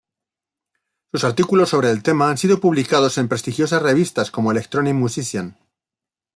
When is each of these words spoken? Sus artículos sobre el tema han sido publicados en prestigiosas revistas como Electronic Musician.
Sus 1.11 1.23
artículos 1.25 1.69
sobre 1.69 1.91
el 1.91 2.01
tema 2.01 2.31
han 2.31 2.37
sido 2.39 2.59
publicados 2.59 3.19
en 3.19 3.27
prestigiosas 3.27 3.83
revistas 3.83 4.31
como 4.31 4.49
Electronic 4.51 4.95
Musician. 4.95 5.59